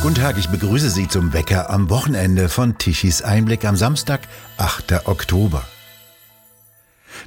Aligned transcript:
Guten 0.00 0.14
Tag, 0.14 0.38
ich 0.38 0.48
begrüße 0.48 0.90
Sie 0.90 1.08
zum 1.08 1.32
Wecker 1.32 1.70
am 1.70 1.90
Wochenende 1.90 2.48
von 2.48 2.78
Tichys 2.78 3.20
Einblick 3.20 3.64
am 3.64 3.76
Samstag, 3.76 4.20
8. 4.56 5.08
Oktober. 5.08 5.66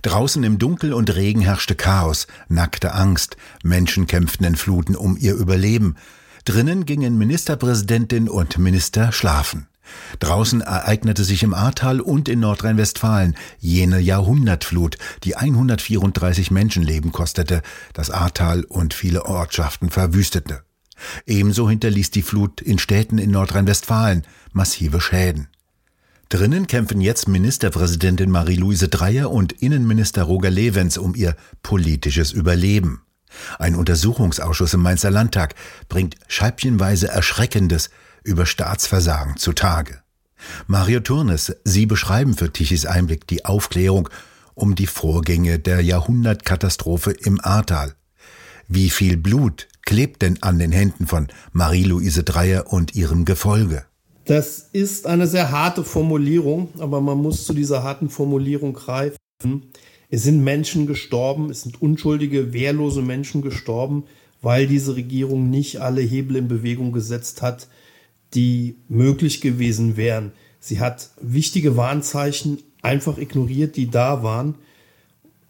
Draußen 0.04 0.42
im 0.46 0.58
Dunkel 0.58 0.94
und 0.94 1.14
Regen 1.14 1.42
herrschte 1.42 1.76
Chaos, 1.76 2.28
nackte 2.48 2.94
Angst, 2.94 3.36
Menschen 3.62 4.08
kämpften 4.08 4.46
in 4.46 4.56
Fluten 4.56 4.96
um 4.96 5.18
ihr 5.18 5.36
Überleben. 5.36 5.98
Drinnen 6.46 6.86
gingen 6.86 7.18
Ministerpräsidentin 7.18 8.30
und 8.30 8.58
Minister 8.58 9.12
schlafen. 9.12 9.68
Draußen 10.20 10.62
ereignete 10.62 11.26
sich 11.26 11.44
im 11.44 11.54
Ahrtal 11.54 12.00
und 12.00 12.30
in 12.30 12.40
Nordrhein-Westfalen 12.40 13.36
jene 13.60 14.00
Jahrhundertflut, 14.00 14.98
die 15.26 15.36
134 15.36 16.52
Menschenleben 16.52 17.12
kostete, 17.12 17.64
das 17.92 18.10
Ahrtal 18.12 18.64
und 18.64 18.94
viele 18.94 19.26
Ortschaften 19.26 19.90
verwüstete. 19.90 20.64
Ebenso 21.26 21.70
hinterließ 21.70 22.12
die 22.12 22.22
Flut 22.22 22.62
in 22.62 22.80
Städten 22.80 23.18
in 23.18 23.32
Nordrhein-Westfalen 23.32 24.24
massive 24.54 25.02
Schäden. 25.02 25.48
Drinnen 26.30 26.68
kämpfen 26.68 27.02
jetzt 27.02 27.28
Ministerpräsidentin 27.28 28.32
Marie-Louise 28.32 28.88
Dreyer 28.88 29.30
und 29.30 29.52
Innenminister 29.52 30.24
Roger 30.24 30.50
Levens 30.50 30.98
um 30.98 31.14
ihr 31.14 31.36
politisches 31.62 32.32
Überleben. 32.32 33.02
Ein 33.60 33.76
Untersuchungsausschuss 33.76 34.74
im 34.74 34.82
Mainzer 34.82 35.12
Landtag 35.12 35.56
bringt 35.90 36.16
scheibchenweise 36.28 37.10
Erschreckendes 37.10 37.90
über 38.24 38.46
Staatsversagen 38.46 39.38
zutage. 39.38 40.02
Mario 40.68 41.02
Turnes, 41.02 41.56
Sie 41.64 41.86
beschreiben 41.86 42.34
für 42.34 42.52
Tichys 42.52 42.86
Einblick 42.86 43.28
die 43.28 43.46
Aufklärung 43.46 44.10
um 44.54 44.76
die 44.76 44.88
Vorgänge 44.88 45.60
der 45.60 45.82
Jahrhundertkatastrophe 45.82 47.12
im 47.12 47.40
Ahrtal. 47.44 47.96
Wie 48.68 48.90
viel 48.90 49.18
Blut 49.18 49.68
klebt 49.92 50.22
denn 50.22 50.42
an 50.42 50.58
den 50.58 50.72
Händen 50.72 51.06
von 51.06 51.28
Marie-Louise 51.52 52.24
Dreyer 52.24 52.72
und 52.72 52.96
ihrem 52.96 53.26
Gefolge? 53.26 53.84
Das 54.24 54.70
ist 54.72 55.06
eine 55.06 55.28
sehr 55.28 55.52
harte 55.52 55.84
Formulierung, 55.84 56.70
aber 56.80 57.02
man 57.02 57.18
muss 57.18 57.46
zu 57.46 57.54
dieser 57.54 57.84
harten 57.84 58.10
Formulierung 58.10 58.72
greifen. 58.72 59.18
Es 60.10 60.24
sind 60.24 60.46
Menschen 60.46 60.88
gestorben, 60.88 61.50
es 61.50 61.64
sind 61.64 61.82
unschuldige, 61.82 62.54
wehrlose 62.54 63.02
Menschen 63.02 63.42
gestorben, 63.42 64.06
weil 64.42 64.66
diese 64.66 64.96
Regierung 64.96 65.50
nicht 65.50 65.82
alle 65.82 66.00
Hebel 66.00 66.38
in 66.38 66.48
Bewegung 66.48 66.94
gesetzt 66.94 67.42
hat, 67.42 67.68
die 68.34 68.78
möglich 68.88 69.42
gewesen 69.42 69.98
wären. 69.98 70.32
Sie 70.62 70.80
hat 70.80 71.10
wichtige 71.20 71.76
Warnzeichen 71.76 72.60
einfach 72.82 73.18
ignoriert, 73.18 73.76
die 73.76 73.92
da 73.92 74.24
waren. 74.24 74.56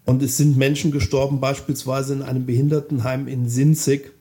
Und 0.03 0.23
es 0.23 0.37
sind 0.37 0.57
Menschen 0.57 0.89
gestorben, 0.89 1.39
beispielsweise 1.39 2.15
in 2.15 2.23
einem 2.23 2.47
Behindertenheim 2.47 3.27
in 3.27 3.47
Sinzig, 3.47 4.13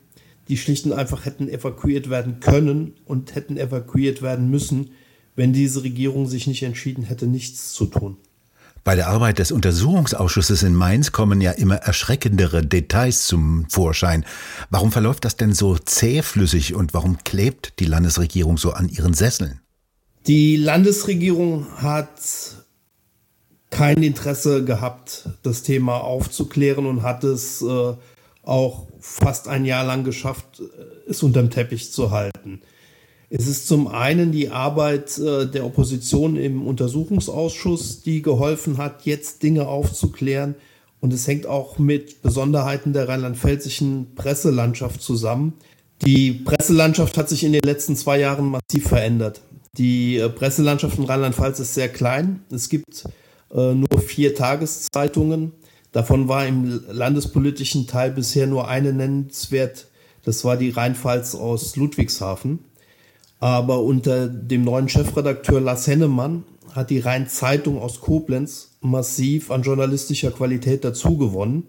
die 0.51 0.59
schlicht 0.59 0.85
und 0.85 0.93
einfach 0.93 1.25
hätten 1.25 1.49
evakuiert 1.49 2.11
werden 2.11 2.41
können 2.41 2.95
und 3.07 3.35
hätten 3.35 3.57
evakuiert 3.57 4.21
werden 4.21 4.51
müssen, 4.51 4.91
wenn 5.37 5.53
diese 5.53 5.85
Regierung 5.85 6.27
sich 6.27 6.47
nicht 6.47 6.63
entschieden 6.63 7.05
hätte, 7.05 7.27
nichts 7.27 7.73
zu 7.73 7.87
tun. 7.87 8.17
Bei 8.83 8.97
der 8.97 9.09
Arbeit 9.09 9.39
des 9.39 9.53
Untersuchungsausschusses 9.53 10.63
in 10.63 10.75
Mainz 10.75 11.13
kommen 11.13 11.41
ja 11.41 11.53
immer 11.53 11.77
erschreckendere 11.77 12.67
Details 12.67 13.27
zum 13.27 13.67
Vorschein. 13.69 14.25
Warum 14.71 14.91
verläuft 14.91 15.25
das 15.25 15.37
denn 15.37 15.53
so 15.53 15.77
zähflüssig 15.77 16.75
und 16.75 16.95
warum 16.95 17.19
klebt 17.23 17.79
die 17.79 17.85
Landesregierung 17.85 18.59
so 18.59 18.73
an 18.73 18.89
ihren 18.89 19.15
Sesseln? 19.15 19.61
Die 20.27 20.57
Landesregierung 20.57 21.67
hat 21.77 22.09
kein 23.71 24.03
Interesse 24.03 24.65
gehabt, 24.65 25.29
das 25.43 25.63
Thema 25.63 25.99
aufzuklären 25.99 26.87
und 26.87 27.03
hat 27.03 27.23
es 27.23 27.63
äh, 27.63 27.95
auch 28.43 28.87
fast 29.01 29.49
ein 29.49 29.65
Jahr 29.65 29.85
lang 29.85 30.05
geschafft, 30.05 30.63
es 31.09 31.23
unterm 31.23 31.51
Teppich 31.51 31.93
zu 31.93 32.11
halten. 32.11 32.63
Es 33.33 33.47
ist 33.47 33.69
zum 33.69 33.87
einen 33.87 34.33
die 34.33 34.49
Arbeit 34.49 35.17
äh, 35.19 35.47
der 35.47 35.65
Opposition 35.65 36.37
im 36.37 36.67
Untersuchungsausschuss, 36.67 38.03
die 38.03 38.23
geholfen 38.23 38.77
hat, 38.77 39.07
jetzt 39.07 39.45
Dinge 39.45 39.69
aufzuklären. 39.69 40.57
Und 40.99 41.13
es 41.13 41.29
hängt 41.29 41.47
auch 41.47 41.79
mit 41.79 42.23
Besonderheiten 42.23 42.93
der 42.93 43.09
rheinland-pfälzischen 43.09 44.15
Presselandschaft 44.17 45.01
zusammen. 45.01 45.55
Die 46.05 46.33
Presselandschaft 46.33 47.17
hat 47.17 47.29
sich 47.29 47.45
in 47.45 47.53
den 47.53 47.63
letzten 47.63 47.95
zwei 47.95 48.19
Jahren 48.19 48.47
massiv 48.47 48.89
verändert. 48.89 49.41
Die 49.79 50.17
äh, 50.17 50.29
Presselandschaft 50.29 50.99
in 50.99 51.05
Rheinland-Pfalz 51.05 51.61
ist 51.61 51.75
sehr 51.75 51.89
klein. 51.89 52.41
Es 52.51 52.69
gibt 52.69 53.05
äh, 53.55 53.75
nur 53.75 54.01
vier 54.05 54.35
Tageszeitungen. 54.35 55.53
Davon 55.93 56.29
war 56.29 56.47
im 56.47 56.83
landespolitischen 56.89 57.87
Teil 57.87 58.13
bisher 58.13 58.47
nur 58.47 58.69
eine 58.69 58.93
nennenswert. 58.93 59.89
Das 60.25 60.45
war 60.45 60.57
die 60.57 60.71
Rheinpfalz 60.71 61.35
aus 61.35 61.77
Ludwigshafen. 61.77 62.61
Aber 63.41 63.83
unter 63.83 64.29
dem 64.29 64.65
neuen 64.65 64.89
Chefredakteur 64.89 65.61
Lars 65.61 65.87
Hennemann 65.87 66.45
hat 66.73 66.91
die 66.91 67.01
Rhein-Zeitung 67.01 67.79
aus 67.79 68.01
Koblenz 68.01 68.77
massiv 68.81 69.51
an 69.51 69.63
journalistischer 69.63 70.31
Qualität 70.31 70.85
dazugewonnen. 70.85 71.65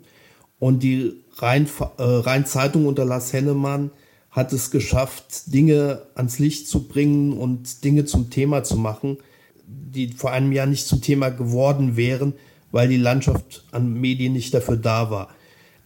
Und 0.59 0.83
die 0.83 1.13
Rhein-Zeitung 1.37 2.83
äh, 2.83 2.87
unter 2.87 3.05
Lars 3.05 3.33
Hennemann 3.33 3.89
hat 4.29 4.53
es 4.53 4.69
geschafft, 4.69 5.53
Dinge 5.53 6.03
ans 6.13 6.39
Licht 6.39 6.67
zu 6.67 6.87
bringen 6.87 7.33
und 7.33 7.83
Dinge 7.83 8.05
zum 8.05 8.29
Thema 8.29 8.63
zu 8.63 8.77
machen, 8.77 9.17
die 9.65 10.13
vor 10.13 10.31
einem 10.31 10.51
Jahr 10.51 10.67
nicht 10.67 10.87
zum 10.87 11.01
Thema 11.01 11.29
geworden 11.29 11.97
wären, 11.97 12.33
weil 12.71 12.87
die 12.87 12.97
Landschaft 12.97 13.63
an 13.71 13.93
Medien 13.93 14.33
nicht 14.33 14.53
dafür 14.53 14.77
da 14.77 15.09
war. 15.11 15.29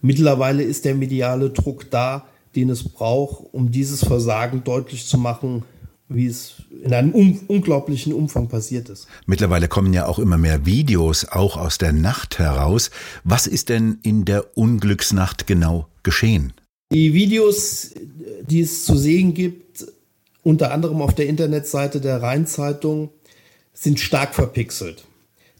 Mittlerweile 0.02 0.62
ist 0.62 0.84
der 0.84 0.94
mediale 0.94 1.50
Druck 1.50 1.90
da, 1.90 2.26
den 2.54 2.70
es 2.70 2.84
braucht, 2.84 3.52
um 3.52 3.70
dieses 3.70 4.04
Versagen 4.04 4.64
deutlich 4.64 5.06
zu 5.06 5.18
machen, 5.18 5.64
wie 6.08 6.26
es 6.26 6.62
in 6.84 6.92
einem 6.92 7.14
un 7.14 7.40
unglaublichen 7.48 8.12
Umfang 8.12 8.48
passiert 8.48 8.88
ist. 8.88 9.08
Mittlerweile 9.26 9.68
kommen 9.68 9.92
ja 9.92 10.06
auch 10.06 10.18
immer 10.18 10.38
mehr 10.38 10.64
Videos, 10.64 11.26
auch 11.26 11.56
aus 11.56 11.78
der 11.78 11.92
Nacht 11.92 12.38
heraus. 12.38 12.90
Was 13.24 13.46
ist 13.46 13.68
denn 13.68 13.98
in 14.02 14.24
der 14.24 14.56
Unglücksnacht 14.56 15.46
genau 15.46 15.88
geschehen? 16.02 16.52
Die 16.92 17.12
Videos, 17.12 17.90
die 18.48 18.60
es 18.60 18.84
zu 18.84 18.96
sehen 18.96 19.34
gibt, 19.34 19.84
unter 20.44 20.70
anderem 20.70 21.02
auf 21.02 21.14
der 21.14 21.26
Internetseite 21.26 22.00
der 22.00 22.22
Rheinzeitung, 22.22 23.10
sind 23.72 23.98
stark 23.98 24.34
verpixelt. 24.34 25.04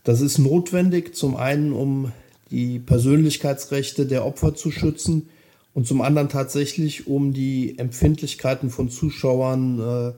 Das 0.07 0.21
ist 0.21 0.39
notwendig, 0.39 1.17
zum 1.17 1.35
einen, 1.37 1.73
um 1.73 2.13
die 2.53 2.79
Persönlichkeitsrechte 2.79 4.07
der 4.07 4.25
Opfer 4.25 4.55
zu 4.55 4.71
schützen 4.71 5.31
und 5.75 5.89
zum 5.89 6.01
anderen 6.01 6.29
tatsächlich, 6.29 7.09
um 7.09 7.33
die 7.33 7.77
Empfindlichkeiten 7.77 8.71
von 8.71 8.89
Zuschauern 8.89 10.15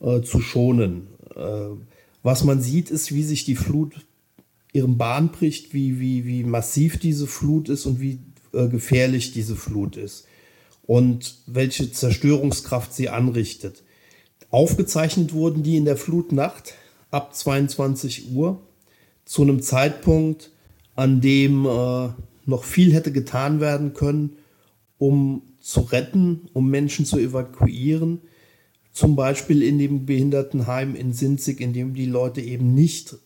äh, 0.00 0.06
äh, 0.06 0.22
zu 0.22 0.38
schonen. 0.38 1.08
Äh, 1.34 1.40
was 2.22 2.44
man 2.44 2.62
sieht, 2.62 2.92
ist, 2.92 3.12
wie 3.12 3.24
sich 3.24 3.44
die 3.44 3.56
Flut 3.56 4.06
ihren 4.72 4.96
Bahn 4.96 5.32
bricht, 5.32 5.74
wie, 5.74 5.98
wie, 5.98 6.24
wie 6.24 6.44
massiv 6.44 6.96
diese 7.00 7.26
Flut 7.26 7.68
ist 7.68 7.84
und 7.84 8.00
wie 8.00 8.20
äh, 8.52 8.68
gefährlich 8.68 9.32
diese 9.32 9.56
Flut 9.56 9.96
ist 9.96 10.28
und 10.84 11.38
welche 11.48 11.90
Zerstörungskraft 11.90 12.94
sie 12.94 13.08
anrichtet. 13.08 13.82
Aufgezeichnet 14.50 15.32
wurden 15.32 15.64
die 15.64 15.78
in 15.78 15.84
der 15.84 15.96
Flutnacht 15.96 16.74
ab 17.10 17.34
22 17.34 18.30
Uhr 18.30 18.60
zu 19.26 19.42
einem 19.42 19.60
Zeitpunkt, 19.60 20.50
an 20.94 21.20
dem 21.20 21.66
äh, 21.66 22.08
noch 22.46 22.64
viel 22.64 22.94
hätte 22.94 23.12
getan 23.12 23.60
werden 23.60 23.92
können, 23.92 24.38
um 24.96 25.42
zu 25.60 25.80
retten, 25.80 26.48
um 26.54 26.70
Menschen 26.70 27.04
zu 27.04 27.18
evakuieren. 27.18 28.22
Zum 28.92 29.14
Beispiel 29.14 29.62
in 29.62 29.78
dem 29.78 30.06
Behindertenheim 30.06 30.94
in 30.94 31.12
Sinzig, 31.12 31.60
in 31.60 31.74
dem 31.74 31.92
die 31.92 32.06
Leute 32.06 32.40
eben 32.40 32.72
nicht 32.72 33.16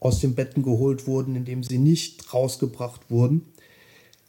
aus 0.00 0.20
den 0.20 0.34
Betten 0.34 0.62
geholt 0.62 1.06
wurden, 1.06 1.36
in 1.36 1.44
dem 1.44 1.62
sie 1.62 1.78
nicht 1.78 2.32
rausgebracht 2.32 3.10
wurden. 3.10 3.42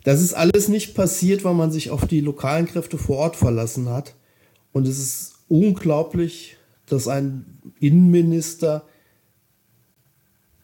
Das 0.03 0.22
ist 0.22 0.34
alles 0.34 0.67
nicht 0.67 0.96
passiert, 0.96 1.44
weil 1.44 1.53
man 1.53 1.72
sich 1.72 1.91
auf 1.91 2.07
die 2.07 2.22
lokalen 2.22 2.66
Kräfte 2.66 2.97
vor 2.97 3.17
Ort 3.17 3.35
verlassen 3.35 3.87
hat. 3.87 4.16
Und 4.73 4.87
es 4.87 4.97
ist 4.97 5.34
unglaublich, 5.47 6.58
dass 6.87 7.08
ein 7.08 7.46
Innenminister 7.79 8.84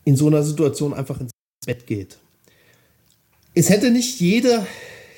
in 0.05 0.15
so 0.15 0.27
einer 0.27 0.43
Situation 0.43 0.93
einfach 0.93 1.19
ins 1.19 1.31
Bett 1.65 1.85
geht. 1.85 2.17
Es 3.53 3.69
hätte 3.69 3.91
nicht 3.91 4.21
jeder, 4.21 4.65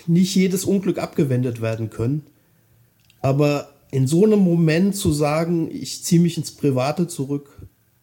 nicht 0.07 0.33
jedes 0.35 0.65
Unglück 0.65 0.97
abgewendet 0.97 1.61
werden 1.61 1.89
können, 1.89 2.25
aber 3.21 3.73
in 3.91 4.07
so 4.07 4.25
einem 4.25 4.39
Moment 4.39 4.95
zu 4.95 5.11
sagen, 5.11 5.69
ich 5.71 6.03
ziehe 6.03 6.21
mich 6.21 6.37
ins 6.37 6.51
Private 6.51 7.07
zurück, 7.07 7.49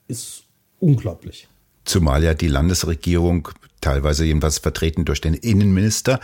ist 0.08 0.44
unglaublich. 0.78 1.48
Zumal 1.84 2.22
ja 2.22 2.34
die 2.34 2.48
Landesregierung, 2.48 3.48
teilweise 3.80 4.24
jedenfalls 4.24 4.58
vertreten 4.58 5.04
durch 5.04 5.20
den 5.20 5.34
Innenminister, 5.34 6.20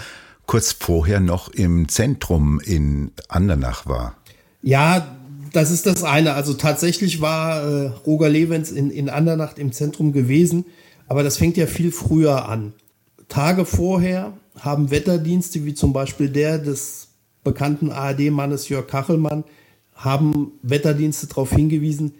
kurz 0.47 0.73
vorher 0.73 1.21
noch 1.21 1.49
im 1.49 1.89
Zentrum 1.89 2.61
in 2.61 3.13
Andernach 3.29 3.87
war. 3.87 4.17
Ja, 4.63 5.20
das 5.53 5.71
ist 5.71 5.87
das 5.87 6.05
eine. 6.05 6.35
Also 6.35 6.55
tatsächlich 6.55 7.21
war 7.21 7.63
äh, 7.63 7.87
Roger 8.07 8.29
Levens 8.29 8.71
in, 8.71 8.91
in 8.91 9.09
Andernach 9.09 9.57
im 9.57 9.73
Zentrum 9.73 10.13
gewesen, 10.13 10.67
aber 11.09 11.23
das 11.23 11.37
fängt 11.37 11.57
ja 11.57 11.67
viel 11.67 11.93
früher 11.93 12.49
an. 12.49 12.73
Tage 13.29 13.65
vorher 13.65 14.37
haben 14.59 14.91
Wetterdienste, 14.91 15.65
wie 15.65 15.75
zum 15.75 15.93
Beispiel 15.93 16.29
der 16.29 16.59
des 16.59 17.09
bekannten 17.45 17.91
ARD-Mannes 17.91 18.69
Jörg 18.69 18.87
Kachelmann 18.87 19.45
haben 19.95 20.53
Wetterdienste 20.63 21.27
darauf 21.27 21.53
hingewiesen, 21.53 22.15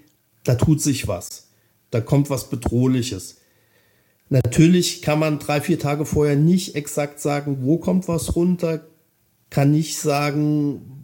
da 0.45 0.55
tut 0.55 0.81
sich 0.81 1.09
was. 1.09 1.49
Da 1.91 2.01
kommt 2.01 2.31
was 2.31 2.49
Bedrohliches. 2.49 3.37
Natürlich 4.29 5.03
kann 5.03 5.19
man 5.19 5.39
drei, 5.39 5.61
vier 5.61 5.79
Tage 5.79 6.07
vorher 6.07 6.37
nicht 6.37 6.77
exakt 6.77 7.21
sagen, 7.21 7.59
wo 7.63 7.79
kommt 7.79 8.07
was 8.07 8.37
runter, 8.37 8.87
kann 9.51 9.73
nicht 9.73 9.99
sagen, 9.99 11.00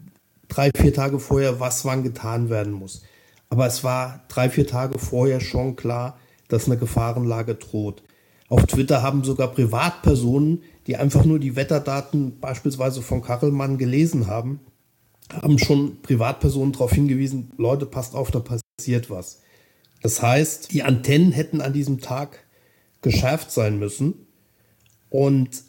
drei, 0.48 0.70
vier 0.76 0.92
Tage 0.92 1.18
vorher, 1.18 1.60
was 1.60 1.84
wann 1.84 2.02
getan 2.02 2.48
werden 2.50 2.72
muss. 2.72 3.02
Aber 3.48 3.66
es 3.66 3.84
war 3.84 4.24
drei, 4.28 4.50
vier 4.50 4.66
Tage 4.66 4.98
vorher 4.98 5.40
schon 5.40 5.76
klar, 5.76 6.18
dass 6.48 6.66
eine 6.66 6.76
Gefahrenlage 6.76 7.54
droht. 7.54 8.02
Auf 8.48 8.66
Twitter 8.66 9.02
haben 9.02 9.24
sogar 9.24 9.48
Privatpersonen, 9.48 10.62
die 10.86 10.96
einfach 10.96 11.24
nur 11.24 11.38
die 11.38 11.56
Wetterdaten 11.56 12.38
beispielsweise 12.38 13.02
von 13.02 13.22
Kachelmann 13.22 13.78
gelesen 13.78 14.28
haben, 14.28 14.60
haben 15.32 15.58
schon 15.58 16.02
Privatpersonen 16.02 16.72
darauf 16.72 16.92
hingewiesen, 16.92 17.52
Leute, 17.56 17.86
passt 17.86 18.14
auf, 18.14 18.30
da 18.30 18.40
passiert 18.40 19.10
was. 19.10 19.40
Das 20.02 20.22
heißt, 20.22 20.72
die 20.72 20.84
Antennen 20.84 21.32
hätten 21.32 21.60
an 21.60 21.72
diesem 21.72 22.00
Tag 22.00 22.44
geschärft 23.02 23.50
sein 23.50 23.78
müssen 23.78 24.26
und 25.10 25.62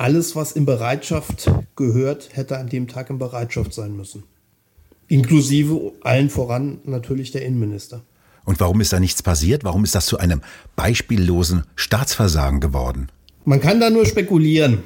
alles, 0.00 0.34
was 0.34 0.52
in 0.52 0.64
Bereitschaft 0.64 1.50
gehört, 1.76 2.30
hätte 2.32 2.58
an 2.58 2.68
dem 2.68 2.88
Tag 2.88 3.10
in 3.10 3.18
Bereitschaft 3.18 3.74
sein 3.74 3.96
müssen. 3.96 4.24
Inklusive 5.08 5.92
allen 6.00 6.30
voran 6.30 6.78
natürlich 6.84 7.32
der 7.32 7.44
Innenminister. 7.44 8.02
Und 8.44 8.60
warum 8.60 8.80
ist 8.80 8.92
da 8.92 8.98
nichts 9.00 9.22
passiert? 9.22 9.62
Warum 9.62 9.84
ist 9.84 9.94
das 9.94 10.06
zu 10.06 10.18
einem 10.18 10.40
beispiellosen 10.74 11.64
Staatsversagen 11.74 12.60
geworden? 12.60 13.08
Man 13.44 13.60
kann 13.60 13.80
da 13.80 13.90
nur 13.90 14.06
spekulieren. 14.06 14.78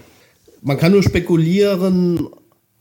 Man 0.63 0.79
kann 0.79 0.93
nur 0.93 1.03
spekulieren, 1.03 2.29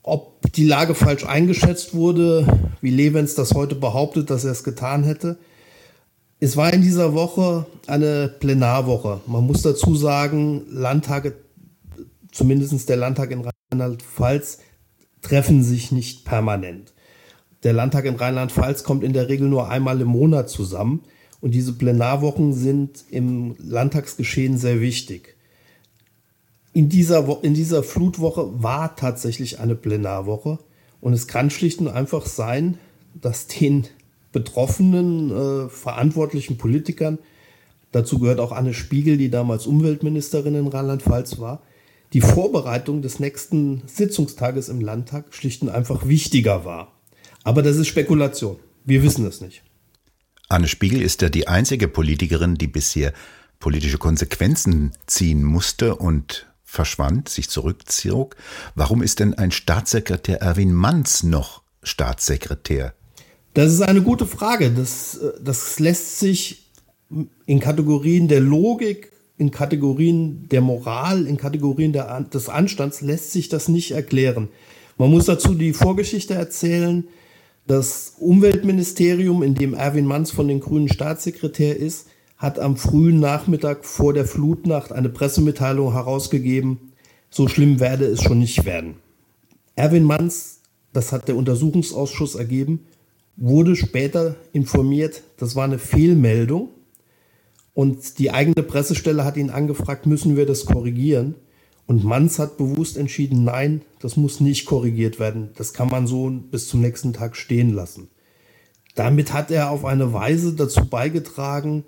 ob 0.01 0.51
die 0.53 0.65
Lage 0.65 0.95
falsch 0.95 1.25
eingeschätzt 1.25 1.94
wurde, 1.94 2.47
wie 2.81 2.89
Levens 2.89 3.35
das 3.35 3.53
heute 3.53 3.75
behauptet, 3.75 4.30
dass 4.30 4.44
er 4.44 4.51
es 4.51 4.63
getan 4.63 5.03
hätte. 5.03 5.38
Es 6.39 6.57
war 6.57 6.74
in 6.74 6.81
dieser 6.81 7.13
Woche 7.13 7.65
eine 7.88 8.27
Plenarwoche. 8.39 9.21
Man 9.27 9.45
muss 9.45 9.62
dazu 9.62 9.95
sagen, 9.95 10.63
Landtage, 10.69 11.33
zumindest 12.33 12.89
der 12.89 12.97
Landtag 12.97 13.31
in 13.31 13.50
Rheinland-Pfalz, 13.71 14.59
treffen 15.21 15.63
sich 15.63 15.91
nicht 15.91 16.25
permanent. 16.25 16.94
Der 17.63 17.71
Landtag 17.71 18.06
in 18.06 18.15
Rheinland-Pfalz 18.15 18.83
kommt 18.83 19.03
in 19.03 19.13
der 19.13 19.30
Regel 19.30 19.47
nur 19.47 19.69
einmal 19.69 20.01
im 20.01 20.09
Monat 20.09 20.50
zusammen. 20.50 21.03
Und 21.39 21.51
diese 21.51 21.74
Plenarwochen 21.74 22.53
sind 22.53 23.06
im 23.09 23.56
Landtagsgeschehen 23.57 24.57
sehr 24.57 24.81
wichtig. 24.81 25.35
In 26.74 26.89
dieser, 26.89 27.44
in 27.44 27.53
dieser 27.53 27.83
Flutwoche 27.83 28.62
war 28.62 28.95
tatsächlich 28.95 29.59
eine 29.59 29.75
Plenarwoche. 29.75 30.59
Und 31.00 31.13
es 31.13 31.27
kann 31.27 31.50
schlicht 31.50 31.80
und 31.80 31.88
einfach 31.88 32.25
sein, 32.25 32.77
dass 33.13 33.47
den 33.47 33.88
betroffenen 34.31 35.31
äh, 35.31 35.69
verantwortlichen 35.69 36.57
Politikern, 36.57 37.19
dazu 37.91 38.19
gehört 38.19 38.39
auch 38.39 38.51
Anne 38.51 38.74
Spiegel, 38.74 39.18
die 39.18 39.30
damals 39.30 39.68
Umweltministerin 39.68 40.56
in 40.56 40.68
Rheinland-Pfalz 40.68 41.39
war, 41.39 41.62
die 42.13 42.21
Vorbereitung 42.21 43.01
des 43.01 43.19
nächsten 43.19 43.81
Sitzungstages 43.88 44.69
im 44.69 44.81
Landtag 44.81 45.33
schlicht 45.33 45.63
und 45.63 45.69
einfach 45.69 46.07
wichtiger 46.07 46.63
war. 46.63 47.00
Aber 47.44 47.63
das 47.63 47.77
ist 47.77 47.88
Spekulation. 47.88 48.57
Wir 48.86 49.01
wissen 49.04 49.25
es 49.25 49.42
nicht. 49.42 49.63
Anne 50.48 50.68
Spiegel 50.68 51.01
ist 51.01 51.21
ja 51.21 51.30
die 51.30 51.48
einzige 51.48 51.88
Politikerin, 51.88 52.56
die 52.56 52.68
bisher 52.68 53.13
politische 53.60 53.98
Konsequenzen 53.98 54.92
ziehen 55.07 55.44
musste 55.44 55.95
und 55.95 56.48
verschwand, 56.63 57.30
sich 57.30 57.50
zurückzog. 57.50 58.36
Warum 58.75 59.01
ist 59.01 59.19
denn 59.19 59.33
ein 59.33 59.51
Staatssekretär 59.51 60.42
Erwin 60.42 60.74
Manz 60.74 61.24
noch 61.24 61.63
Staatssekretär? 61.81 62.94
Das 63.54 63.71
ist 63.71 63.81
eine 63.81 64.01
gute 64.01 64.27
Frage. 64.27 64.71
Das, 64.71 65.18
äh, 65.18 65.31
das 65.42 65.80
lässt 65.80 66.19
sich 66.19 66.71
in 67.45 67.59
Kategorien 67.59 68.27
der 68.27 68.39
Logik, 68.39 69.12
in 69.38 69.51
Kategorien 69.51 70.47
der 70.50 70.62
Moral, 70.62 71.25
in 71.25 71.38
Kategorien 71.38 71.94
der, 71.94 72.21
des 72.21 72.50
Anstands 72.50 73.01
lässt 73.01 73.31
sich 73.31 73.50
das 73.50 73.68
nicht 73.68 73.91
erklären. 73.91 74.50
Man 74.97 75.09
muss 75.09 75.25
dazu 75.25 75.56
die 75.56 75.74
Vorgeschichte 75.74 76.35
erzählen. 76.35 77.06
Das 77.65 78.15
Umweltministerium, 78.19 79.41
in 79.41 79.56
dem 79.56 79.74
Erwin 79.74 80.06
Manz 80.06 80.31
von 80.31 80.47
den 80.47 80.59
Grünen 80.59 80.89
Staatssekretär 80.89 81.77
ist, 81.77 82.07
hat 82.38 82.59
am 82.59 82.75
frühen 82.75 83.19
Nachmittag 83.19 83.85
vor 83.85 84.13
der 84.13 84.25
Flutnacht 84.25 84.91
eine 84.91 85.09
Pressemitteilung 85.09 85.94
herausgegeben, 85.94 86.91
so 87.30 87.47
schlimm 87.47 87.80
werde 87.80 88.06
es 88.06 88.21
schon 88.21 88.39
nicht 88.39 88.65
werden. 88.65 88.95
Erwin 89.75 90.03
Manz, 90.03 90.59
das 90.91 91.12
hat 91.12 91.27
der 91.27 91.38
Untersuchungsausschuss 91.38 92.35
ergeben, 92.35 92.81
wurde 93.38 93.75
später 93.75 94.35
informiert, 94.51 95.24
das 95.38 95.56
war 95.56 95.63
eine 95.63 95.80
Fehlmeldung. 95.80 96.69
Und 97.74 98.20
die 98.20 98.31
eigene 98.31 98.64
Pressestelle 98.64 99.25
hat 99.25 99.38
ihn 99.38 99.50
angefragt, 99.50 100.06
müssen 100.06 100.36
wir 100.36 100.46
das 100.46 100.66
korrigieren? 100.66 101.36
Und 101.86 102.04
Manz 102.04 102.40
hat 102.40 102.58
bewusst 102.58 102.98
entschieden, 102.98 103.44
nein, 103.44 103.81
das 104.00 104.16
muss 104.16 104.40
nicht 104.40 104.66
korrigiert 104.66 105.20
werden. 105.20 105.50
Das 105.56 105.74
kann 105.74 105.90
man 105.90 106.08
so 106.08 106.30
bis 106.30 106.68
zum 106.68 106.81
nächsten 106.81 107.14
Tag 107.14 107.36
stehen 107.36 107.74
lassen. 107.74 108.10
Damit 108.96 109.34
hat 109.34 109.52
er 109.52 109.72
auf 109.72 109.86
eine 109.86 110.14
Weise 110.14 110.54
dazu 110.54 110.86
beigetragen, 110.86 111.84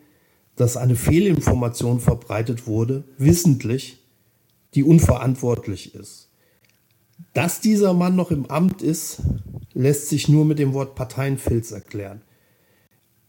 dass 0.55 0.77
eine 0.77 0.95
Fehlinformation 0.95 1.99
verbreitet 1.99 2.65
wurde, 2.65 3.03
wissentlich, 3.17 3.99
die 4.73 4.83
unverantwortlich 4.83 5.93
ist. 5.95 6.29
Dass 7.33 7.61
dieser 7.61 7.93
Mann 7.93 8.15
noch 8.15 8.31
im 8.31 8.47
Amt 8.47 8.81
ist, 8.81 9.21
lässt 9.73 10.09
sich 10.09 10.29
nur 10.29 10.45
mit 10.45 10.59
dem 10.59 10.73
Wort 10.73 10.95
Parteienfilz 10.95 11.71
erklären. 11.71 12.21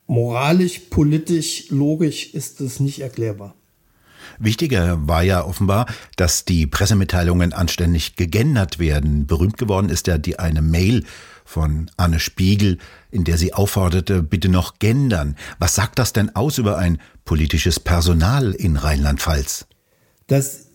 Moralisch, 0.07 0.81
politisch, 0.91 1.71
logisch 1.71 2.33
ist 2.33 2.61
es 2.61 2.81
nicht 2.81 3.01
erklärbar. 3.01 3.55
Wichtiger 4.39 5.07
war 5.07 5.23
ja 5.23 5.45
offenbar, 5.45 5.87
dass 6.17 6.45
die 6.45 6.67
Pressemitteilungen 6.67 7.53
anständig 7.53 8.17
gegendert 8.17 8.79
werden. 8.79 9.27
Berühmt 9.27 9.57
geworden 9.57 9.89
ist 9.89 10.07
ja 10.07 10.19
die 10.19 10.39
eine 10.39 10.63
Mail 10.63 11.05
von 11.45 11.91
Anne 11.97 12.21
Spiegel, 12.21 12.79
in 13.11 13.25
der 13.25 13.39
sie 13.39 13.55
aufforderte, 13.55 14.23
bitte 14.23 14.49
noch 14.49 14.79
gendern. 14.79 15.37
Was 15.59 15.75
sagt 15.75 15.99
das 15.99 16.13
denn 16.13 16.35
aus 16.35 16.59
über 16.59 16.77
ein 16.77 17.01
politisches 17.25 17.81
Personal 17.81 18.53
in 18.53 18.77
Rheinland-Pfalz? 18.77 19.67
Das 20.27 20.67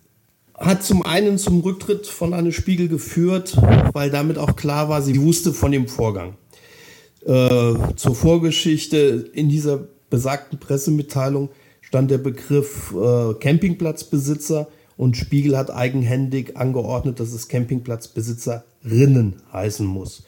hat 0.58 0.84
zum 0.84 1.04
einen 1.06 1.38
zum 1.38 1.62
Rücktritt 1.62 2.08
von 2.08 2.34
Anne 2.34 2.54
Spiegel 2.54 2.88
geführt, 2.88 3.58
weil 3.94 4.10
damit 4.10 4.38
auch 4.38 4.56
klar 4.56 4.90
war, 4.90 5.02
sie 5.02 5.20
wusste 5.22 5.54
von 5.54 5.72
dem 5.72 5.88
Vorgang. 5.88 6.38
Äh, 7.26 7.96
zur 7.96 8.16
Vorgeschichte 8.16 9.30
in 9.34 9.50
dieser 9.50 9.88
besagten 10.10 10.60
Pressemitteilung 10.60 11.50
stand 11.82 12.10
der 12.10 12.18
Begriff 12.18 12.94
äh, 12.94 13.34
Campingplatzbesitzer 13.36 14.68
und 14.98 15.18
Spiegel 15.18 15.58
hat 15.58 15.72
eigenhändig 15.72 16.58
angeordnet, 16.58 17.20
dass 17.20 17.32
es 17.32 17.48
Campingplatzbesitzerinnen 17.48 19.42
heißen 19.54 19.86
muss. 19.86 20.24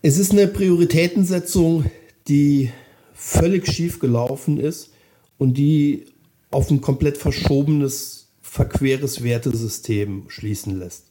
Es 0.00 0.18
ist 0.18 0.32
eine 0.32 0.48
Prioritätensetzung, 0.48 1.84
die 2.28 2.70
völlig 3.12 3.66
schief 3.66 3.98
gelaufen 3.98 4.58
ist 4.58 4.92
und 5.38 5.58
die 5.58 6.06
auf 6.50 6.70
ein 6.70 6.80
komplett 6.80 7.18
verschobenes, 7.18 8.32
verqueres 8.40 9.22
Wertesystem 9.22 10.24
schließen 10.28 10.78
lässt, 10.78 11.06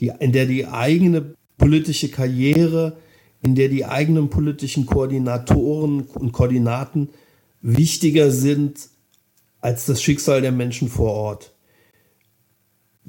die, 0.00 0.10
in 0.20 0.32
der 0.32 0.46
die 0.46 0.66
eigene 0.66 1.34
politische 1.56 2.10
Karriere, 2.10 2.96
in 3.42 3.54
der 3.54 3.68
die 3.68 3.84
eigenen 3.84 4.30
politischen 4.30 4.86
Koordinatoren 4.86 6.02
und 6.02 6.32
Koordinaten 6.32 7.10
wichtiger 7.60 8.30
sind 8.30 8.88
als 9.60 9.86
das 9.86 10.02
Schicksal 10.02 10.40
der 10.40 10.52
Menschen 10.52 10.88
vor 10.88 11.12
Ort. 11.12 11.52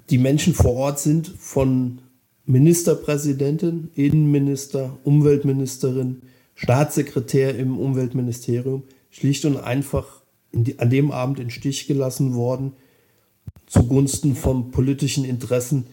Die 0.09 0.17
Menschen 0.17 0.53
vor 0.53 0.73
Ort 0.73 0.99
sind 0.99 1.27
von 1.27 1.99
Ministerpräsidentin, 2.45 3.89
Innenminister, 3.95 4.97
Umweltministerin, 5.03 6.23
Staatssekretär 6.55 7.57
im 7.57 7.77
Umweltministerium 7.77 8.83
schlicht 9.09 9.45
und 9.45 9.57
einfach 9.57 10.21
die, 10.51 10.77
an 10.79 10.89
dem 10.89 11.11
Abend 11.11 11.39
in 11.39 11.49
Stich 11.49 11.87
gelassen 11.87 12.35
worden 12.35 12.73
zugunsten 13.65 14.35
von 14.35 14.71
politischen 14.71 15.25
Interessen, 15.25 15.87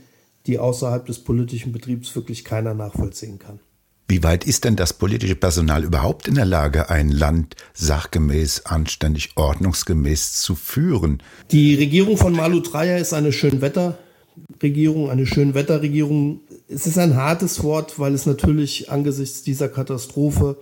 die 0.47 0.59
außerhalb 0.59 1.07
des 1.07 1.21
politischen 1.21 1.73
Betriebs 1.73 2.15
wirklich 2.15 2.45
keiner 2.45 2.75
nachvollziehen 2.75 3.39
kann. 3.39 3.61
Wie 4.11 4.25
weit 4.25 4.45
ist 4.45 4.65
denn 4.65 4.75
das 4.75 4.93
politische 4.93 5.37
Personal 5.37 5.85
überhaupt 5.85 6.27
in 6.27 6.35
der 6.35 6.45
Lage, 6.45 6.91
ein 6.91 7.13
Land 7.13 7.55
sachgemäß, 7.75 8.67
anständig, 8.67 9.37
ordnungsgemäß 9.37 10.33
zu 10.33 10.57
führen? 10.57 11.23
Die 11.53 11.77
Regierung 11.77 12.17
von 12.17 12.33
Malu 12.33 12.59
Dreyer 12.59 12.99
ist 12.99 13.15
eine 13.15 13.33
Schönwetterregierung, 13.33 15.11
eine 15.11 15.27
Schönwetterregierung. 15.27 16.41
Es 16.67 16.89
ist 16.89 16.99
ein 16.99 17.15
hartes 17.15 17.63
Wort, 17.63 18.01
weil 18.01 18.13
es 18.13 18.27
natürlich 18.27 18.91
angesichts 18.91 19.45
dieser 19.45 19.69
Katastrophe 19.69 20.57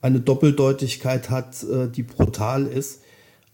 eine 0.00 0.20
Doppeldeutigkeit 0.20 1.28
hat, 1.28 1.62
äh, 1.62 1.88
die 1.88 2.04
brutal 2.04 2.64
ist. 2.64 3.02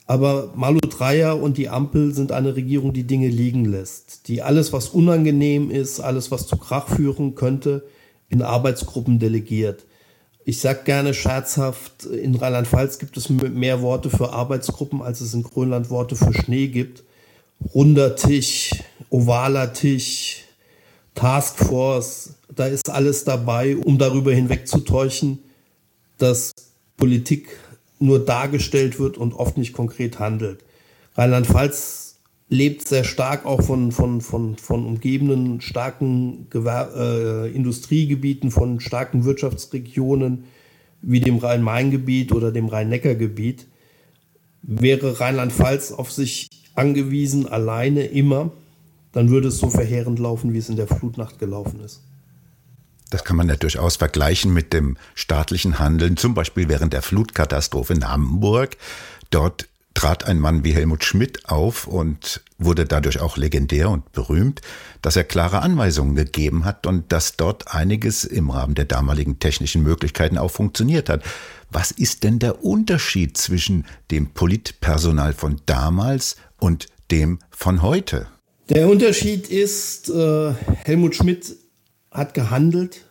Aber 0.06 0.52
Malu 0.54 0.78
Dreyer 0.78 1.42
und 1.42 1.58
die 1.58 1.68
Ampel 1.68 2.14
sind 2.14 2.30
eine 2.30 2.54
Regierung, 2.54 2.92
die 2.92 3.02
Dinge 3.04 3.26
liegen 3.26 3.64
lässt, 3.64 4.28
die 4.28 4.42
alles, 4.42 4.72
was 4.72 4.90
unangenehm 4.90 5.72
ist, 5.72 5.98
alles, 5.98 6.30
was 6.30 6.46
zu 6.46 6.56
Krach 6.56 6.86
führen 6.86 7.34
könnte, 7.34 7.82
in 8.30 8.42
Arbeitsgruppen 8.42 9.18
delegiert. 9.18 9.84
Ich 10.44 10.58
sage 10.58 10.80
gerne 10.84 11.12
scherzhaft, 11.12 12.06
in 12.06 12.34
Rheinland-Pfalz 12.34 12.98
gibt 12.98 13.16
es 13.18 13.28
mehr 13.28 13.82
Worte 13.82 14.08
für 14.08 14.32
Arbeitsgruppen, 14.32 15.02
als 15.02 15.20
es 15.20 15.34
in 15.34 15.42
Grönland 15.42 15.90
Worte 15.90 16.16
für 16.16 16.32
Schnee 16.32 16.68
gibt. 16.68 17.04
Runder 17.74 18.16
Tisch, 18.16 18.70
ovaler 19.10 19.74
Tisch, 19.74 20.44
Taskforce, 21.14 22.34
da 22.54 22.66
ist 22.66 22.88
alles 22.88 23.24
dabei, 23.24 23.76
um 23.76 23.98
darüber 23.98 24.32
hinwegzutäuschen, 24.32 25.40
dass 26.16 26.52
Politik 26.96 27.56
nur 27.98 28.24
dargestellt 28.24 28.98
wird 28.98 29.18
und 29.18 29.34
oft 29.34 29.58
nicht 29.58 29.74
konkret 29.74 30.18
handelt. 30.18 30.64
Rheinland-Pfalz 31.16 32.09
lebt 32.50 32.86
sehr 32.86 33.04
stark 33.04 33.46
auch 33.46 33.62
von, 33.62 33.92
von, 33.92 34.20
von, 34.20 34.56
von 34.56 34.84
umgebenden 34.84 35.60
starken 35.60 36.48
Gewer 36.50 36.90
äh, 36.96 37.50
Industriegebieten, 37.54 38.50
von 38.50 38.80
starken 38.80 39.24
Wirtschaftsregionen 39.24 40.44
wie 41.00 41.20
dem 41.20 41.38
Rhein-Main-Gebiet 41.38 42.32
oder 42.32 42.52
dem 42.52 42.66
Rhein-Neckar-Gebiet. 42.66 43.66
Wäre 44.62 45.20
Rheinland-Pfalz 45.20 45.92
auf 45.92 46.12
sich 46.12 46.48
angewiesen, 46.74 47.46
alleine 47.46 48.04
immer, 48.04 48.50
dann 49.12 49.30
würde 49.30 49.48
es 49.48 49.58
so 49.58 49.70
verheerend 49.70 50.18
laufen, 50.18 50.52
wie 50.52 50.58
es 50.58 50.68
in 50.68 50.76
der 50.76 50.88
Flutnacht 50.88 51.38
gelaufen 51.38 51.80
ist. 51.80 52.02
Das 53.10 53.24
kann 53.24 53.36
man 53.36 53.48
ja 53.48 53.56
durchaus 53.56 53.96
vergleichen 53.96 54.52
mit 54.52 54.72
dem 54.72 54.96
staatlichen 55.14 55.78
Handeln, 55.78 56.16
zum 56.16 56.34
Beispiel 56.34 56.68
während 56.68 56.92
der 56.92 57.02
Flutkatastrophe 57.02 57.94
in 57.94 58.08
Hamburg. 58.08 58.76
Dort 59.30 59.69
trat 60.00 60.24
ein 60.24 60.38
Mann 60.38 60.64
wie 60.64 60.72
Helmut 60.72 61.04
Schmidt 61.04 61.50
auf 61.50 61.86
und 61.86 62.40
wurde 62.56 62.86
dadurch 62.86 63.20
auch 63.20 63.36
legendär 63.36 63.90
und 63.90 64.12
berühmt, 64.12 64.62
dass 65.02 65.14
er 65.14 65.24
klare 65.24 65.60
Anweisungen 65.60 66.14
gegeben 66.14 66.64
hat 66.64 66.86
und 66.86 67.12
dass 67.12 67.36
dort 67.36 67.74
einiges 67.74 68.24
im 68.24 68.48
Rahmen 68.48 68.74
der 68.74 68.86
damaligen 68.86 69.40
technischen 69.40 69.82
Möglichkeiten 69.82 70.38
auch 70.38 70.50
funktioniert 70.50 71.10
hat. 71.10 71.22
Was 71.70 71.90
ist 71.90 72.24
denn 72.24 72.38
der 72.38 72.64
Unterschied 72.64 73.36
zwischen 73.36 73.84
dem 74.10 74.30
Politpersonal 74.30 75.34
von 75.34 75.60
damals 75.66 76.36
und 76.58 76.86
dem 77.10 77.38
von 77.50 77.82
heute? 77.82 78.26
Der 78.70 78.88
Unterschied 78.88 79.48
ist, 79.48 80.08
äh, 80.08 80.54
Helmut 80.82 81.14
Schmidt 81.14 81.56
hat 82.10 82.32
gehandelt 82.32 83.04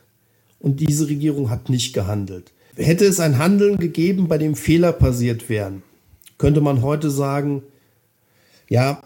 und 0.57 0.79
diese 0.79 1.07
Regierung 1.07 1.51
hat 1.51 1.69
nicht 1.69 1.93
gehandelt. 1.93 2.51
Hätte 2.75 3.05
es 3.05 3.19
ein 3.19 3.37
Handeln 3.37 3.77
gegeben, 3.77 4.27
bei 4.27 4.39
dem 4.39 4.55
Fehler 4.55 4.91
passiert 4.91 5.49
wären, 5.49 5.83
könnte 6.39 6.61
man 6.61 6.81
heute 6.81 7.11
sagen, 7.11 7.61
ja, 8.67 9.03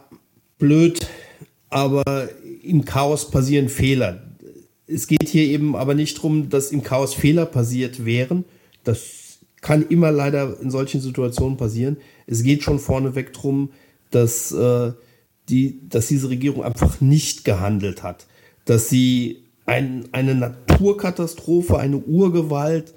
blöd, 0.57 1.07
aber 1.69 2.29
im 2.61 2.85
Chaos 2.85 3.29
passieren 3.29 3.67
Fehler. 3.67 4.21
Es 4.87 5.07
geht 5.07 5.27
hier 5.27 5.43
eben 5.43 5.75
aber 5.75 5.95
nicht 5.95 6.17
darum, 6.17 6.49
dass 6.49 6.71
im 6.71 6.83
Chaos 6.83 7.13
Fehler 7.13 7.45
passiert 7.45 8.05
wären. 8.05 8.45
Das 8.85 9.39
kann 9.59 9.85
immer 9.87 10.11
leider 10.11 10.59
in 10.61 10.69
solchen 10.69 11.01
Situationen 11.01 11.57
passieren. 11.57 11.97
Es 12.27 12.43
geht 12.43 12.63
schon 12.63 12.79
vorneweg 12.79 13.33
darum, 13.33 13.71
dass, 14.11 14.51
äh, 14.51 14.91
die, 15.49 15.79
dass 15.89 16.07
diese 16.07 16.29
Regierung 16.29 16.63
einfach 16.63 17.01
nicht 17.01 17.43
gehandelt 17.45 18.03
hat. 18.03 18.27
Dass 18.65 18.89
sie 18.89 19.43
ein, 19.65 20.07
eine 20.11 20.35
Naturkatastrophe, 20.35 21.79
eine 21.79 21.97
Urgewalt 21.97 22.93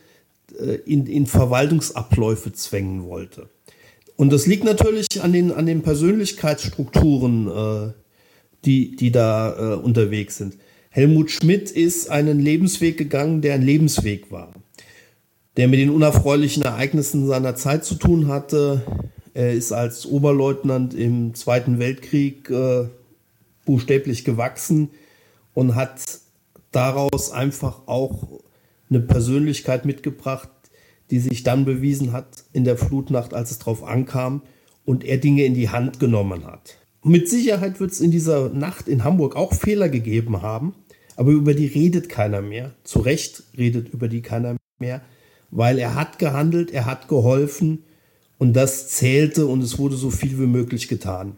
äh, 0.59 0.75
in, 0.85 1.07
in 1.07 1.27
Verwaltungsabläufe 1.27 2.53
zwängen 2.53 3.05
wollte. 3.05 3.49
Und 4.17 4.33
das 4.33 4.47
liegt 4.47 4.65
natürlich 4.65 5.23
an 5.23 5.33
den, 5.33 5.53
an 5.53 5.67
den 5.67 5.83
Persönlichkeitsstrukturen, 5.83 7.49
äh, 7.49 7.93
die, 8.65 8.97
die 8.97 9.13
da 9.13 9.75
äh, 9.75 9.77
unterwegs 9.77 10.39
sind. 10.39 10.57
Helmut 10.91 11.31
Schmidt 11.31 11.71
ist 11.71 12.11
einen 12.11 12.41
Lebensweg 12.41 12.97
gegangen, 12.97 13.43
der 13.43 13.55
ein 13.55 13.63
Lebensweg 13.63 14.31
war, 14.31 14.55
der 15.59 15.69
mit 15.69 15.79
den 15.79 15.91
unerfreulichen 15.91 16.63
Ereignissen 16.63 17.27
seiner 17.27 17.55
Zeit 17.55 17.85
zu 17.85 17.97
tun 17.97 18.29
hatte. 18.29 18.83
Er 19.35 19.53
ist 19.53 19.73
als 19.73 20.07
Oberleutnant 20.07 20.95
im 20.95 21.35
Zweiten 21.35 21.79
Weltkrieg 21.79 22.49
äh, 22.49 22.87
buchstäblich 23.67 24.25
gewachsen 24.25 24.89
und 25.53 25.75
hat 25.75 26.01
daraus 26.73 27.31
einfach 27.31 27.87
auch 27.87 28.41
eine 28.89 29.01
Persönlichkeit 29.01 29.85
mitgebracht, 29.85 30.49
die 31.11 31.21
sich 31.21 31.43
dann 31.43 31.65
bewiesen 31.65 32.13
hat 32.13 32.45
in 32.53 32.65
der 32.65 32.77
Flutnacht, 32.77 33.35
als 33.35 33.51
es 33.51 33.59
drauf 33.59 33.85
ankam 33.85 34.43
und 34.85 35.05
er 35.05 35.19
Dinge 35.19 35.45
in 35.45 35.55
die 35.55 35.69
Hand 35.69 36.01
genommen 36.01 36.45
hat. 36.45 36.79
Mit 37.05 37.29
Sicherheit 37.29 37.79
wird 37.79 37.93
es 37.93 38.01
in 38.01 38.11
dieser 38.11 38.49
Nacht 38.49 38.89
in 38.89 39.05
Hamburg 39.05 39.37
auch 39.37 39.55
Fehler 39.55 39.89
gegeben 39.89 40.43
haben, 40.43 40.75
aber 41.17 41.31
über 41.31 41.55
die 41.55 41.67
redet 41.67 42.09
keiner 42.09 42.43
mehr. 42.43 42.75
Zu 42.85 43.01
Recht 43.01 43.45
redet 43.57 43.89
über 43.89 44.09
die 44.09 44.23
keiner 44.23 44.57
mehr, 44.79 45.03
weil 45.51 45.79
er 45.79 45.95
hat 45.95 46.19
gehandelt, 46.19 46.73
er 46.73 46.87
hat 46.87 47.09
geholfen 47.09 47.85
und 48.39 48.55
das 48.55 48.89
zählte 48.89 49.47
und 49.47 49.63
es 49.63 49.79
wurde 49.79 49.97
so 49.97 50.11
viel 50.11 50.39
wie 50.39 50.47
möglich 50.47 50.89
getan. 50.89 51.37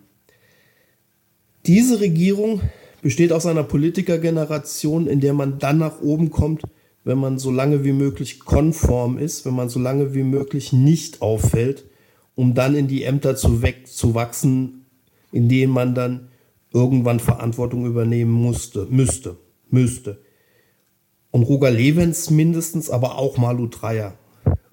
Diese 1.66 2.00
Regierung 2.00 2.62
besteht 3.02 3.32
aus 3.32 3.46
einer 3.46 3.62
Politikergeneration, 3.62 5.06
in 5.06 5.20
der 5.20 5.34
man 5.34 5.58
dann 5.58 5.78
nach 5.78 6.00
oben 6.00 6.30
kommt, 6.30 6.62
wenn 7.08 7.16
man 7.16 7.38
so 7.38 7.50
lange 7.50 7.84
wie 7.84 7.92
möglich 7.92 8.38
konform 8.40 9.16
ist, 9.16 9.46
wenn 9.46 9.54
man 9.54 9.70
so 9.70 9.80
lange 9.80 10.12
wie 10.12 10.24
möglich 10.24 10.74
nicht 10.74 11.22
auffällt, 11.22 11.86
um 12.34 12.52
dann 12.52 12.74
in 12.74 12.86
die 12.86 13.04
Ämter 13.04 13.34
zu, 13.34 13.62
zu 13.86 14.14
wachsen, 14.14 14.84
in 15.32 15.48
denen 15.48 15.72
man 15.72 15.94
dann 15.94 16.28
irgendwann 16.70 17.18
Verantwortung 17.18 17.86
übernehmen 17.86 18.32
musste, 18.32 18.86
müsste, 18.90 19.38
müsste. 19.70 20.18
Und 21.30 21.44
Roger 21.44 21.70
Levens 21.70 22.28
mindestens, 22.28 22.90
aber 22.90 23.16
auch 23.16 23.38
Malu 23.38 23.68
Dreyer. 23.68 24.12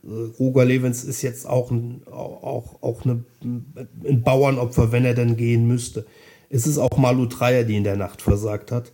Roger 0.03 0.65
Levens 0.65 1.05
ist 1.05 1.21
jetzt 1.21 1.47
auch 1.47 1.71
ein, 1.71 2.01
auch, 2.05 2.83
auch 2.83 3.05
eine, 3.05 3.23
ein 3.41 4.23
Bauernopfer, 4.25 4.91
wenn 4.91 5.05
er 5.05 5.13
denn 5.13 5.37
gehen 5.37 5.69
müsste. 5.69 6.05
Es 6.49 6.67
ist 6.67 6.79
auch 6.79 6.97
Malu 6.97 7.27
Dreyer, 7.27 7.63
die 7.63 7.77
in 7.77 7.85
der 7.85 7.95
Nacht 7.95 8.21
versagt 8.21 8.73
hat. 8.73 8.91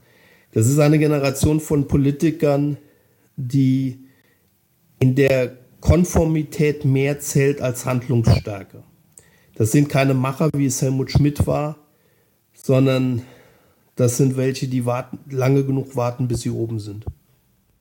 Das 0.51 0.67
ist 0.67 0.77
eine 0.77 1.00
Generation 1.00 1.60
von 1.60 1.88
Politikern, 1.88 2.77
die 3.48 4.05
in 5.00 5.15
der 5.15 5.57
Konformität 5.79 6.86
mehr 6.86 7.19
zählt 7.19 7.62
als 7.62 7.86
Handlungsstärke. 7.86 8.83
Das 9.55 9.71
sind 9.71 9.89
keine 9.89 10.13
Macher, 10.13 10.50
wie 10.55 10.67
es 10.67 10.81
Helmut 10.81 11.12
Schmidt 11.12 11.45
war, 11.48 11.77
sondern 12.53 13.24
das 13.95 14.17
sind 14.17 14.38
welche, 14.38 14.67
die 14.67 14.86
warten, 14.86 15.19
lange 15.29 15.65
genug 15.65 15.95
warten, 15.95 16.27
bis 16.27 16.41
sie 16.41 16.50
oben 16.51 16.79
sind. 16.79 17.05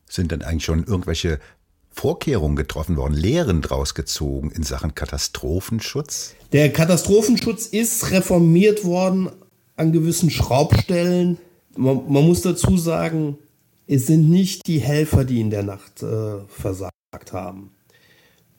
Sind 0.08 0.32
denn 0.32 0.42
eigentlich 0.42 0.64
schon 0.64 0.84
irgendwelche 0.84 1.38
Vorkehrungen 1.90 2.56
getroffen 2.56 2.96
worden, 2.96 3.14
Lehren 3.14 3.62
draus 3.62 3.94
gezogen 3.94 4.50
in 4.50 4.62
Sachen 4.62 4.94
Katastrophenschutz? 4.94 6.34
Der 6.52 6.72
Katastrophenschutz 6.72 7.66
ist 7.66 8.10
reformiert 8.10 8.84
worden 8.84 9.30
an 9.76 9.92
gewissen 9.92 10.30
Schraubstellen. 10.30 11.38
Man, 11.76 12.10
man 12.10 12.26
muss 12.26 12.42
dazu 12.42 12.76
sagen, 12.76 13.38
es 13.92 14.06
sind 14.06 14.30
nicht 14.30 14.68
die 14.68 14.78
Helfer, 14.78 15.24
die 15.24 15.40
in 15.40 15.50
der 15.50 15.64
Nacht 15.64 16.04
äh, 16.04 16.38
versagt 16.46 17.32
haben. 17.32 17.72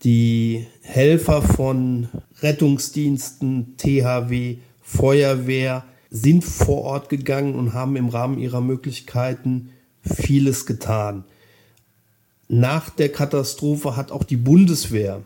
Die 0.03 0.67
Helfer 0.81 1.41
von 1.41 2.09
Rettungsdiensten, 2.41 3.77
THW, 3.77 4.57
Feuerwehr 4.81 5.85
sind 6.09 6.43
vor 6.43 6.81
Ort 6.81 7.07
gegangen 7.07 7.55
und 7.55 7.73
haben 7.73 7.95
im 7.95 8.09
Rahmen 8.09 8.39
ihrer 8.39 8.59
Möglichkeiten 8.59 9.69
vieles 10.01 10.65
getan. 10.65 11.23
Nach 12.49 12.89
der 12.89 13.09
Katastrophe 13.09 13.95
hat 13.95 14.11
auch 14.11 14.25
die 14.25 14.35
Bundeswehr 14.35 15.21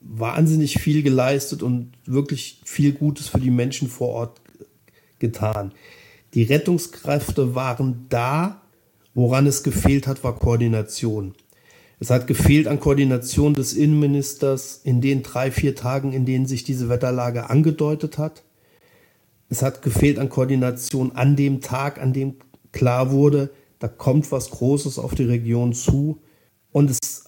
wahnsinnig 0.00 0.78
viel 0.78 1.02
geleistet 1.02 1.64
und 1.64 1.90
wirklich 2.06 2.60
viel 2.64 2.92
Gutes 2.92 3.26
für 3.26 3.40
die 3.40 3.50
Menschen 3.50 3.88
vor 3.88 4.10
Ort 4.10 4.40
getan. 5.18 5.72
Die 6.34 6.44
Rettungskräfte 6.44 7.56
waren 7.56 8.06
da, 8.10 8.60
Woran 9.18 9.48
es 9.48 9.64
gefehlt 9.64 10.06
hat, 10.06 10.22
war 10.22 10.36
Koordination. 10.36 11.34
Es 11.98 12.08
hat 12.08 12.28
gefehlt 12.28 12.68
an 12.68 12.78
Koordination 12.78 13.52
des 13.52 13.72
Innenministers 13.72 14.80
in 14.84 15.00
den 15.00 15.24
drei, 15.24 15.50
vier 15.50 15.74
Tagen, 15.74 16.12
in 16.12 16.24
denen 16.24 16.46
sich 16.46 16.62
diese 16.62 16.88
Wetterlage 16.88 17.50
angedeutet 17.50 18.16
hat. 18.16 18.44
Es 19.48 19.60
hat 19.60 19.82
gefehlt 19.82 20.20
an 20.20 20.28
Koordination 20.28 21.10
an 21.16 21.34
dem 21.34 21.60
Tag, 21.60 22.00
an 22.00 22.12
dem 22.12 22.36
klar 22.70 23.10
wurde, 23.10 23.50
da 23.80 23.88
kommt 23.88 24.30
was 24.30 24.50
Großes 24.50 25.00
auf 25.00 25.16
die 25.16 25.24
Region 25.24 25.72
zu. 25.72 26.20
Und 26.70 26.88
es 26.88 27.24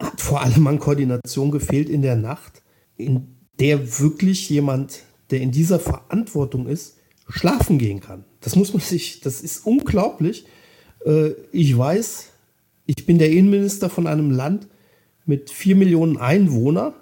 hat 0.00 0.20
vor 0.20 0.40
allem 0.40 0.66
an 0.66 0.80
Koordination 0.80 1.52
gefehlt 1.52 1.88
in 1.88 2.02
der 2.02 2.16
Nacht, 2.16 2.64
in 2.96 3.36
der 3.60 4.00
wirklich 4.00 4.50
jemand, 4.50 5.04
der 5.30 5.42
in 5.42 5.52
dieser 5.52 5.78
Verantwortung 5.78 6.66
ist, 6.66 6.96
schlafen 7.28 7.78
gehen 7.78 8.00
kann. 8.00 8.24
Das 8.40 8.56
muss 8.56 8.72
man 8.72 8.82
sich, 8.82 9.20
das 9.20 9.42
ist 9.42 9.64
unglaublich. 9.64 10.44
Äh, 11.04 11.30
ich 11.52 11.76
weiß, 11.76 12.30
ich 12.86 13.06
bin 13.06 13.18
der 13.18 13.30
Innenminister 13.30 13.90
von 13.90 14.06
einem 14.06 14.30
Land 14.30 14.68
mit 15.24 15.50
vier 15.50 15.76
Millionen 15.76 16.16
Einwohnern, 16.16 16.94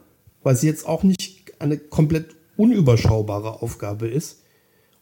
was 0.43 0.62
jetzt 0.62 0.87
auch 0.87 1.02
nicht 1.02 1.61
eine 1.61 1.78
komplett 1.78 2.37
unüberschaubare 2.57 3.62
Aufgabe 3.62 4.09
ist. 4.09 4.43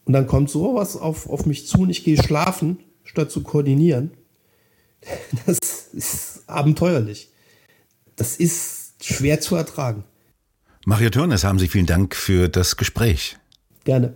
Und 0.05 0.13
dann 0.13 0.27
kommt 0.27 0.49
sowas 0.49 0.95
auf, 0.95 1.29
auf 1.29 1.45
mich 1.45 1.67
zu 1.67 1.79
und 1.79 1.89
ich 1.89 2.03
gehe 2.03 2.21
schlafen, 2.21 2.79
statt 3.03 3.31
zu 3.31 3.43
koordinieren. 3.43 4.11
Das 5.45 5.59
ist 5.93 6.43
abenteuerlich. 6.47 7.29
Das 8.15 8.37
ist 8.37 8.95
schwer 9.01 9.39
zu 9.39 9.55
ertragen. 9.55 10.03
Mario 10.85 11.09
Törnes, 11.09 11.43
haben 11.43 11.59
Sie 11.59 11.67
vielen 11.67 11.85
Dank 11.85 12.15
für 12.15 12.49
das 12.49 12.77
Gespräch. 12.77 13.37
Gerne. 13.83 14.15